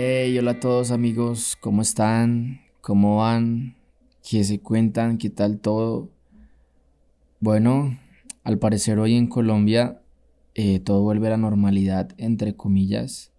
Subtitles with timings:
[0.00, 2.60] Hey, hola a todos amigos, ¿cómo están?
[2.82, 3.74] ¿Cómo van?
[4.22, 5.18] ¿Qué se cuentan?
[5.18, 6.08] ¿Qué tal todo?
[7.40, 7.98] Bueno,
[8.44, 10.00] al parecer hoy en Colombia
[10.54, 13.32] eh, todo vuelve a la normalidad, entre comillas.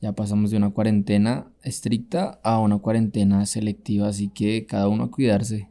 [0.00, 5.10] Ya pasamos de una cuarentena estricta a una cuarentena selectiva, así que cada uno a
[5.12, 5.68] cuidarse.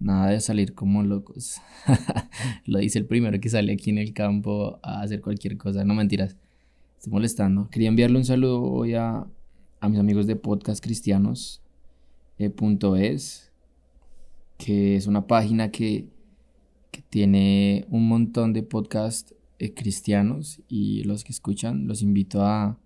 [0.00, 1.60] Nada de salir como locos.
[2.66, 5.84] Lo dice el primero que sale aquí en el campo a hacer cualquier cosa.
[5.84, 6.36] No mentiras.
[7.04, 7.68] Estoy molestando.
[7.68, 9.26] Quería enviarle un saludo hoy a,
[9.86, 11.60] mis amigos de Podcast Cristianos.
[12.38, 12.50] Eh,
[12.96, 13.52] es,
[14.56, 16.08] que es una página que,
[17.10, 22.78] tiene un montón de podcasts eh, cristianos y los que escuchan los invito a,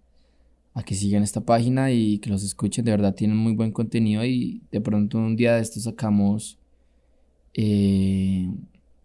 [0.75, 2.85] a que sigan esta página y que los escuchen.
[2.85, 6.59] De verdad tienen muy buen contenido y de pronto un día de esto sacamos
[7.55, 8.51] eh,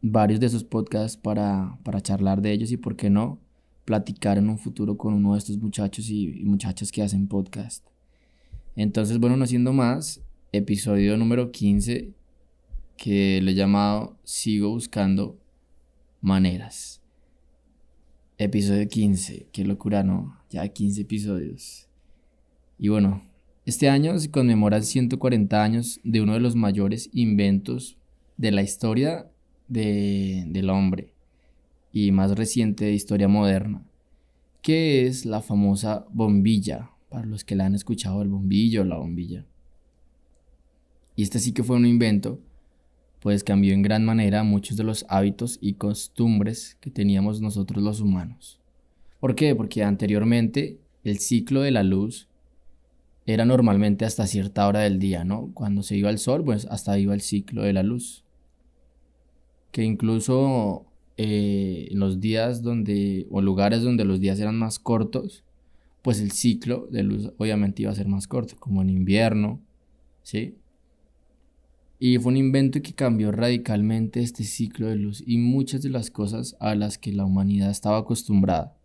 [0.02, 3.44] varios de esos podcasts para, para charlar de ellos y por qué no
[3.86, 7.86] platicar en un futuro con uno de estos muchachos y, muchachas que hacen podcast.
[8.76, 12.12] Entonces, bueno, no siendo más, episodio número 15
[12.98, 15.38] que le he llamado Sigo buscando
[16.22, 17.02] maneras.
[18.38, 20.40] Episodio 15, qué locura, ¿no?
[20.50, 21.88] Ya 15 episodios.
[22.80, 23.22] Y bueno,
[23.66, 27.98] este año se conmemoran 140 años de uno de los mayores inventos
[28.38, 29.30] de la historia
[29.68, 31.13] del hombre
[31.94, 33.86] y más reciente de historia moderna,
[34.64, 38.98] que es la famosa bombilla, para los que la han escuchado el bombillo o la
[38.98, 39.46] bombilla.
[41.16, 42.42] Y este sí que fue un invento,
[43.20, 48.02] pues cambió en gran manera muchos de los hábitos y costumbres que teníamos nosotros los
[48.02, 48.60] humanos.
[49.20, 49.56] ¿Por qué?
[49.56, 52.28] Porque anteriormente el ciclo de la luz
[53.28, 55.52] era normalmente hasta cierta hora del día, ¿no?
[55.54, 58.26] Cuando se iba el sol, pues hasta iba el ciclo de la luz.
[59.72, 65.44] Que incluso eh, los días donde, o lugares donde los días eran más cortos,
[66.02, 69.62] pues el ciclo de luz obviamente iba a ser más corto, como en invierno,
[70.22, 70.56] ¿sí?
[72.00, 76.12] Y fue un invento que cambió radicalmente este ciclo de luz y muchas de las
[76.12, 78.76] cosas a las que la humanidad estaba acostumbrada.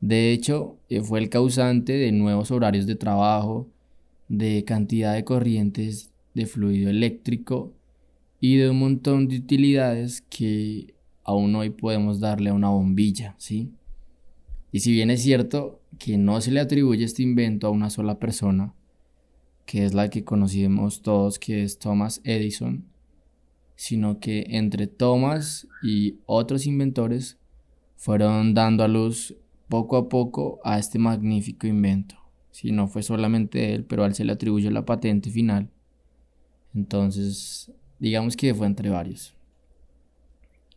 [0.00, 3.68] De hecho, eh, fue el causante de nuevos horarios de trabajo,
[4.28, 7.74] de cantidad de corrientes de fluido eléctrico
[8.40, 13.72] y de un montón de utilidades que aún hoy podemos darle a una bombilla, ¿sí?
[14.70, 18.18] Y si bien es cierto que no se le atribuye este invento a una sola
[18.18, 18.74] persona,
[19.66, 22.84] que es la que conocimos todos, que es Thomas Edison,
[23.76, 27.38] sino que entre Thomas y otros inventores
[27.96, 29.34] fueron dando a luz
[29.68, 32.16] poco a poco a este magnífico invento.
[32.50, 35.70] Si no fue solamente él, pero a él se le atribuye la patente final.
[36.74, 39.34] Entonces, digamos que fue entre varios.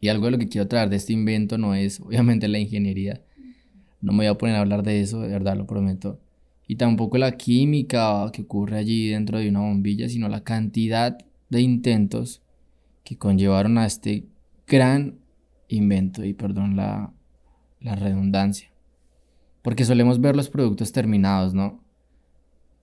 [0.05, 3.23] Y algo de lo que quiero traer de este invento no es obviamente la ingeniería.
[4.01, 6.19] No me voy a poner a hablar de eso, de verdad lo prometo.
[6.67, 11.17] Y tampoco la química que ocurre allí dentro de una bombilla, sino la cantidad
[11.49, 12.43] de intentos
[13.03, 14.27] que conllevaron a este
[14.67, 15.17] gran
[15.69, 16.23] invento.
[16.23, 17.11] Y perdón la,
[17.79, 18.69] la redundancia.
[19.63, 21.83] Porque solemos ver los productos terminados, ¿no?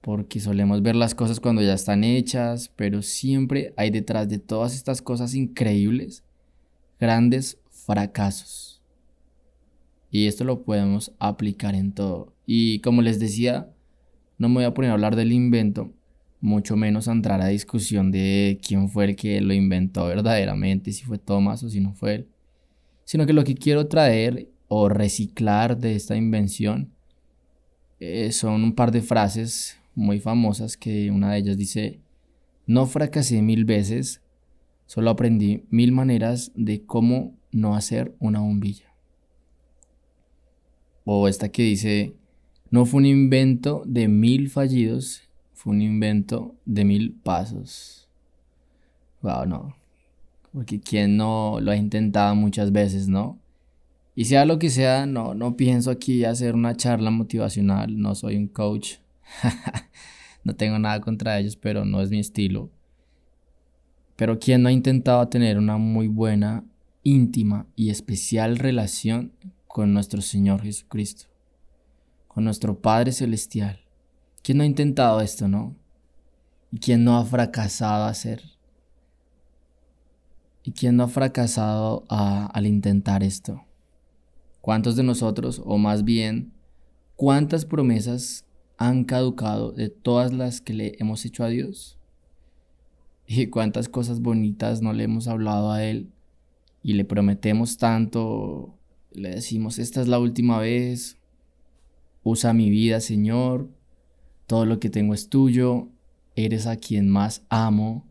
[0.00, 4.75] Porque solemos ver las cosas cuando ya están hechas, pero siempre hay detrás de todas
[4.75, 6.25] estas cosas increíbles
[7.03, 8.81] grandes fracasos.
[10.09, 12.33] Y esto lo podemos aplicar en todo.
[12.47, 13.69] Y como les decía,
[14.39, 15.93] no me voy a poner a hablar del invento,
[16.41, 21.03] mucho menos a entrar a discusión de quién fue el que lo inventó verdaderamente, si
[21.03, 22.29] fue Thomas o si no fue él.
[23.05, 26.93] Sino que lo que quiero traer o reciclar de esta invención
[27.99, 31.99] eh, son un par de frases muy famosas que una de ellas dice,
[32.65, 34.22] no fracasé mil veces,
[34.93, 38.93] Solo aprendí mil maneras de cómo no hacer una bombilla.
[41.07, 42.15] O esta que dice,
[42.69, 45.23] no fue un invento de mil fallidos,
[45.55, 48.07] fue un invento de mil pasos.
[49.23, 49.75] Wow, no.
[50.53, 53.38] Porque quien no lo ha intentado muchas veces, ¿no?
[54.15, 58.37] Y sea lo que sea, no, no pienso aquí hacer una charla motivacional, no soy
[58.37, 58.97] un coach.
[60.45, 62.69] no tengo nada contra ellos, pero no es mi estilo.
[64.23, 66.65] Pero ¿quién no ha intentado tener una muy buena,
[67.03, 69.33] íntima y especial relación
[69.67, 71.25] con nuestro Señor Jesucristo?
[72.29, 73.81] Con nuestro Padre Celestial.
[74.45, 75.75] ¿Quién no ha intentado esto, no?
[76.71, 78.45] ¿Y quién no ha fracasado a hacer?
[80.63, 83.65] ¿Y quién no ha fracasado al intentar esto?
[84.61, 86.53] ¿Cuántos de nosotros, o más bien,
[87.17, 88.45] cuántas promesas
[88.77, 91.99] han caducado de todas las que le hemos hecho a Dios?
[93.34, 96.11] Y cuántas cosas bonitas no le hemos hablado a Él
[96.82, 98.79] y le prometemos tanto,
[99.12, 101.17] le decimos, esta es la última vez,
[102.23, 103.70] usa mi vida, Señor,
[104.46, 105.88] todo lo que tengo es tuyo,
[106.37, 108.06] eres a quien más amo,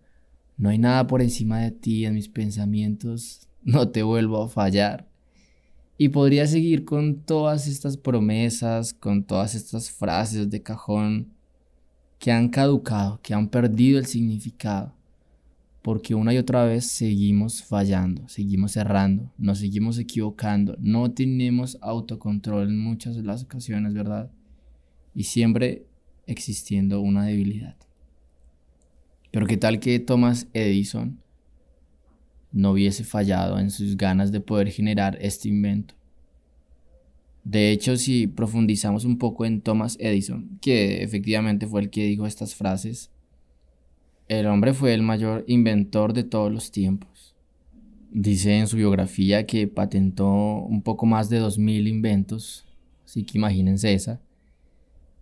[0.57, 5.07] no hay nada por encima de ti en mis pensamientos, no te vuelvo a fallar.
[5.97, 11.33] Y podría seguir con todas estas promesas, con todas estas frases de cajón
[12.17, 14.95] que han caducado, que han perdido el significado,
[15.81, 22.69] porque una y otra vez seguimos fallando, seguimos errando, nos seguimos equivocando, no tenemos autocontrol
[22.69, 24.31] en muchas de las ocasiones, ¿verdad?
[25.15, 25.87] Y siempre
[26.27, 27.75] existiendo una debilidad.
[29.31, 31.19] Pero qué tal que Thomas Edison
[32.51, 35.95] no hubiese fallado en sus ganas de poder generar este invento.
[37.43, 42.27] De hecho, si profundizamos un poco en Thomas Edison, que efectivamente fue el que dijo
[42.27, 43.09] estas frases,
[44.39, 47.35] el hombre fue el mayor inventor de todos los tiempos.
[48.11, 52.65] Dice en su biografía que patentó un poco más de 2.000 inventos,
[53.03, 54.21] así que imagínense esa.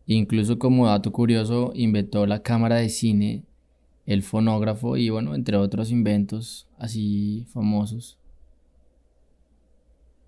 [0.06, 3.46] Incluso como dato curioso, inventó la cámara de cine
[4.06, 8.20] el fonógrafo y bueno, entre otros inventos así famosos.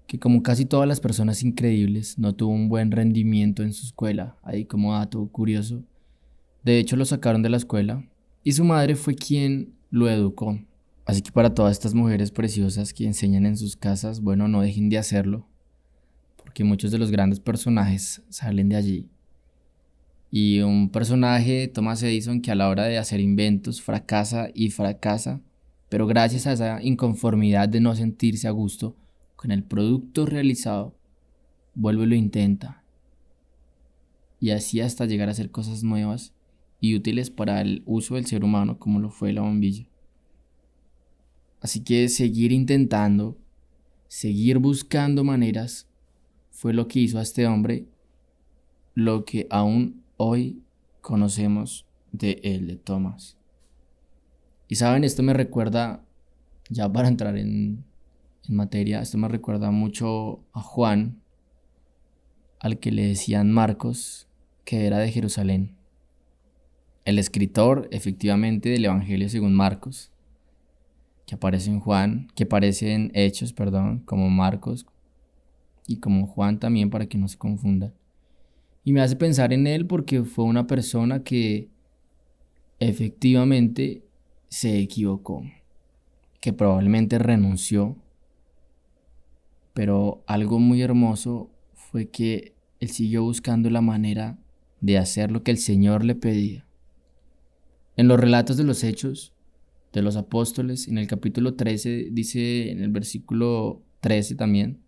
[0.08, 4.38] Que como casi todas las personas increíbles, no tuvo un buen rendimiento en su escuela,
[4.42, 5.84] ahí como dato curioso.
[6.64, 8.08] De hecho lo sacaron de la escuela
[8.44, 10.60] y su madre fue quien lo educó.
[11.06, 14.90] Así que para todas estas mujeres preciosas que enseñan en sus casas, bueno, no dejen
[14.90, 15.48] de hacerlo,
[16.38, 19.10] porque muchos de los grandes personajes salen de allí
[20.32, 25.42] y un personaje, Thomas Edison, que a la hora de hacer inventos fracasa y fracasa,
[25.90, 28.96] pero gracias a esa inconformidad de no sentirse a gusto
[29.36, 30.96] con el producto realizado,
[31.76, 32.82] vuelve y lo intenta.
[34.40, 36.34] Y así hasta llegar a hacer cosas nuevas
[36.82, 39.88] y útiles para el uso del ser humano como lo fue la bombilla.
[41.62, 43.38] Así que seguir intentando,
[44.10, 45.88] seguir buscando maneras,
[46.50, 47.88] fue lo que hizo a este hombre
[48.94, 50.62] lo que aún hoy
[51.02, 53.38] conocemos de él, de Tomás.
[54.68, 56.04] Y saben, esto me recuerda,
[56.70, 57.84] ya para entrar en,
[58.48, 61.22] en materia, esto me recuerda mucho a Juan,
[62.60, 64.28] al que le decían Marcos,
[64.66, 65.76] que era de Jerusalén.
[67.04, 70.12] El escritor, efectivamente, del Evangelio según Marcos,
[71.26, 74.86] que aparece en Juan, que aparece en Hechos, perdón, como Marcos
[75.88, 77.94] y como Juan también para que no se confunda.
[78.84, 81.70] Y me hace pensar en él porque fue una persona que
[82.80, 84.04] efectivamente
[84.50, 85.44] se equivocó,
[86.40, 87.96] que probablemente renunció,
[89.74, 94.38] pero algo muy hermoso fue que él siguió buscando la manera
[94.82, 96.66] de hacer lo que el Señor le pedía.
[98.02, 99.32] En los relatos de los hechos
[99.94, 104.82] de los apóstoles, en el capítulo 13, dice en el versículo 13 también,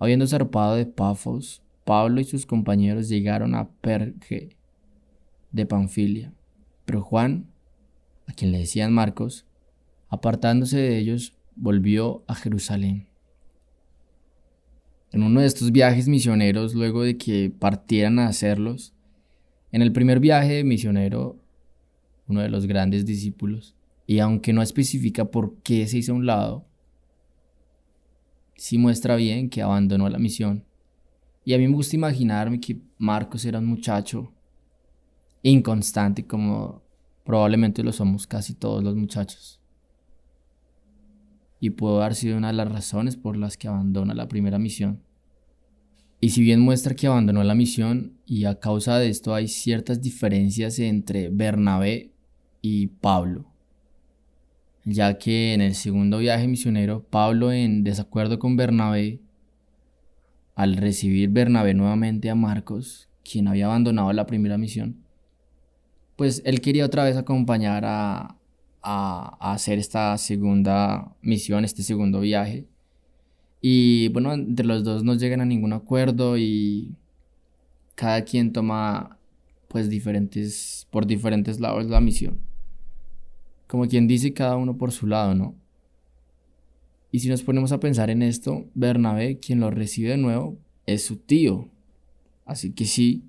[0.00, 4.56] habiendo zarpado de Pafos, Pablo y sus compañeros llegaron a Perge
[5.52, 6.34] de Panfilia,
[6.84, 7.46] pero Juan,
[8.26, 9.46] a quien le decían Marcos,
[10.08, 13.06] apartándose de ellos, volvió a Jerusalén.
[15.12, 18.94] En uno de estos viajes misioneros, luego de que partieran a hacerlos,
[19.70, 21.41] en el primer viaje misionero,
[22.28, 23.74] uno de los grandes discípulos,
[24.06, 26.66] y aunque no especifica por qué se hizo a un lado,
[28.56, 30.64] sí muestra bien que abandonó la misión
[31.44, 34.32] y a mí me gusta imaginarme que Marcos era un muchacho
[35.42, 36.82] inconstante como
[37.24, 39.60] probablemente lo somos casi todos los muchachos.
[41.58, 45.02] Y pudo haber sido una de las razones por las que abandona la primera misión.
[46.20, 50.00] Y si bien muestra que abandonó la misión y a causa de esto hay ciertas
[50.00, 52.11] diferencias entre Bernabé
[52.62, 53.44] y Pablo,
[54.84, 59.20] ya que en el segundo viaje misionero Pablo en desacuerdo con Bernabé
[60.54, 65.02] al recibir Bernabé nuevamente a Marcos, quien había abandonado la primera misión,
[66.16, 68.36] pues él quería otra vez acompañar a,
[68.82, 72.66] a, hacer esta segunda misión, este segundo viaje.
[73.60, 76.94] Y bueno, entre los dos no llegan a ningún acuerdo y
[77.94, 79.18] cada quien toma
[79.68, 82.51] pues diferentes, por diferentes lados la misión.
[83.72, 85.54] Como quien dice cada uno por su lado, ¿no?
[87.10, 91.06] Y si nos ponemos a pensar en esto, Bernabé, quien lo recibe de nuevo, es
[91.06, 91.70] su tío.
[92.44, 93.24] Así que sí,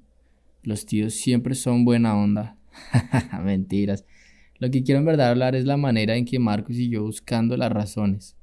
[0.61, 2.57] los tíos siempre son buena onda.
[3.41, 4.03] Mentiras.
[4.59, 7.71] Lo que quiero en verdad hablar es la manera en que Marcos siguió buscando las
[7.71, 8.35] razones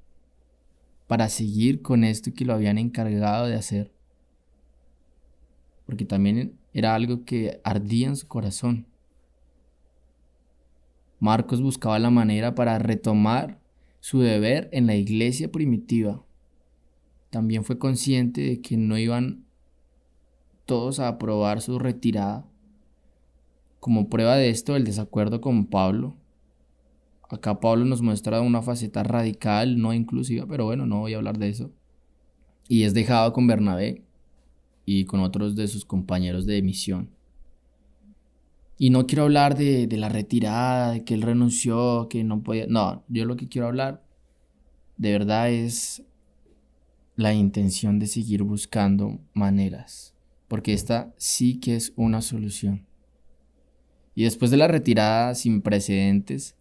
[1.07, 3.93] para seguir con esto que lo habían encargado de hacer.
[5.85, 8.87] Porque también era algo que ardía en su corazón.
[11.21, 13.61] Marcos buscaba la manera para retomar
[14.01, 16.25] su deber en la iglesia primitiva.
[17.29, 19.45] También fue consciente de que no iban
[20.65, 22.47] todos a aprobar su retirada,
[23.81, 26.17] como prueba de esto el desacuerdo con Pablo.
[27.29, 31.39] Acá Pablo nos muestra una faceta radical, no inclusiva, pero bueno, no voy a hablar
[31.39, 31.71] de eso.
[32.67, 34.03] Y es dejado con Bernabé
[34.87, 37.11] y con otros de sus compañeros de misión.
[38.83, 42.65] Y no quiero hablar de, de, la retirada, de que él renunció, que no podía...
[42.67, 44.03] No, yo lo que quiero hablar
[44.97, 46.03] de verdad es
[47.15, 50.15] la intención de seguir buscando maneras,
[50.49, 52.87] porque esta sí que es una solución.
[54.15, 56.57] Y después de la retirada sin precedentes,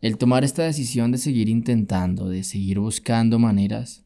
[0.00, 4.04] el tomar esta decisión de seguir intentando, de seguir buscando maneras,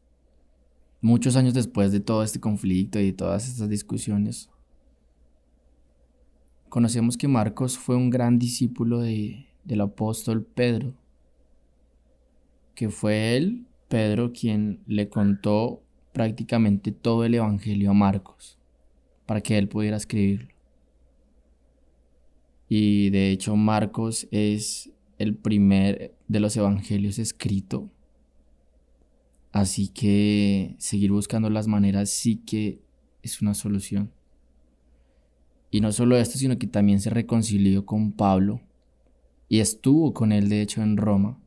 [1.01, 4.51] muchos años después de todo este conflicto y de todas estas discusiones,
[6.69, 10.93] conocemos que Marcos fue un gran discípulo de, del apóstol Pedro,
[12.75, 15.83] que fue él, Pedro, quien le contó
[16.13, 18.57] prácticamente todo el Evangelio a Marcos,
[19.25, 20.49] para que él pudiera escribirlo.
[22.69, 27.89] Y de hecho Marcos es el primer de los evangelios escrito.
[29.51, 32.81] Así que seguir buscando las maneras sí que
[33.23, 34.11] es una solución.
[35.69, 38.61] Y no solo esto, sino que también se reconcilió con Pablo
[39.49, 41.39] y estuvo con él, de hecho, en Roma,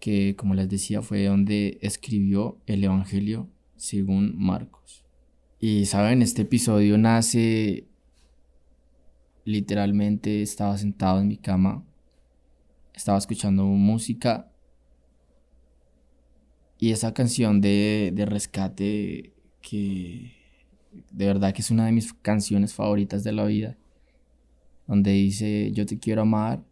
[0.00, 5.04] que como les decía fue donde escribió el Evangelio según Marcos.
[5.60, 7.86] Y saben, este episodio nace
[9.44, 11.84] literalmente, estaba sentado en mi cama
[12.94, 14.50] estaba escuchando música
[16.78, 20.32] y esa canción de, de rescate que
[21.10, 23.76] de verdad que es una de mis canciones favoritas de la vida,
[24.86, 26.62] donde dice yo te quiero amar,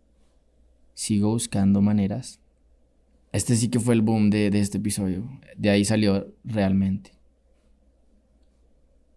[0.95, 2.41] sigo buscando maneras.
[3.33, 5.25] Este sí que fue el boom de, de este episodio,
[5.57, 7.13] de ahí salió realmente.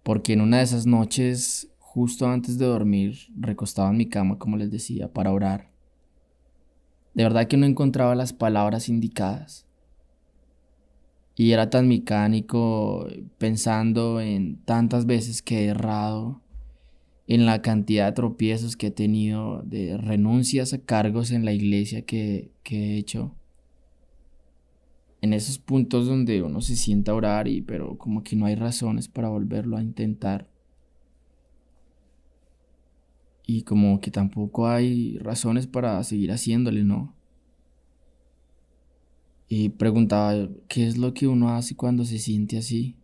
[0.03, 4.57] Porque en una de esas noches, justo antes de dormir, recostaba en mi cama, como
[4.57, 5.72] les decía, para orar.
[7.13, 9.65] De verdad que no encontraba las palabras indicadas.
[11.35, 16.41] Y era tan mecánico pensando en tantas veces que he errado,
[17.27, 22.03] en la cantidad de tropiezos que he tenido, de renuncias a cargos en la iglesia
[22.03, 23.33] que, que he hecho.
[25.21, 28.55] En esos puntos donde uno se sienta a orar y pero como que no hay
[28.55, 30.47] razones para volverlo a intentar
[33.45, 37.13] y como que tampoco hay razones para seguir haciéndole, ¿no?
[39.55, 42.98] Y preguntaba, ¿qué es lo que uno hace cuando se siente así?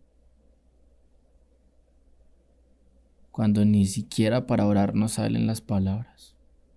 [3.29, 6.36] Cuando ni siquiera para orar nos salen las palabras.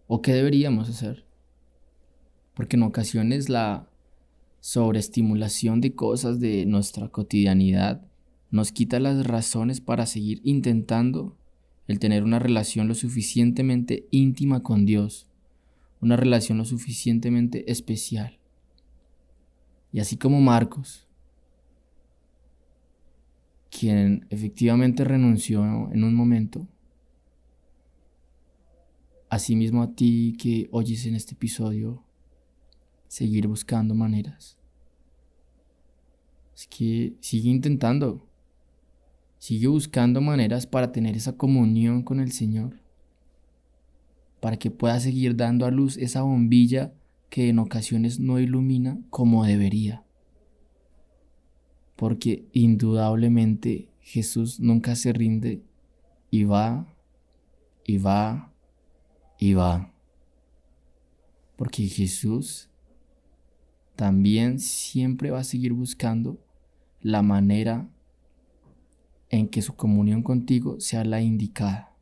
[0.08, 1.24] ¿O qué deberíamos hacer?
[2.52, 3.88] Porque en ocasiones la
[4.60, 8.06] sobreestimulación de cosas de nuestra cotidianidad
[8.50, 11.38] nos quita las razones para seguir intentando
[11.88, 15.28] el tener una relación lo suficientemente íntima con Dios,
[16.02, 18.41] una relación lo suficientemente especial.
[19.92, 21.06] Y así como Marcos,
[23.70, 26.66] quien efectivamente renunció en un momento,
[29.28, 32.02] asimismo a ti que oyes en este episodio,
[33.08, 34.58] seguir buscando maneras.
[36.54, 38.26] Es que sigue intentando.
[39.38, 42.80] Sigue buscando maneras para tener esa comunión con el Señor,
[44.40, 46.94] para que pueda seguir dando a luz esa bombilla
[47.32, 50.04] que en ocasiones no ilumina como debería.
[51.96, 55.62] Porque indudablemente Jesús nunca se rinde
[56.30, 56.94] y va,
[57.86, 58.52] y va,
[59.38, 59.94] y va.
[61.56, 62.68] Porque Jesús
[63.96, 66.38] también siempre va a seguir buscando
[67.00, 67.88] la manera
[69.30, 71.96] en que su comunión contigo sea la indicada.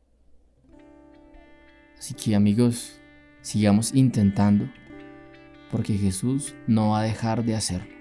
[1.97, 2.99] Así que amigos,
[3.41, 4.69] sigamos intentando,
[5.71, 7.93] porque Jesús no va a dejar de hacerlo.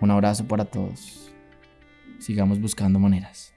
[0.00, 1.32] Un abrazo para todos.
[2.18, 3.55] Sigamos buscando maneras.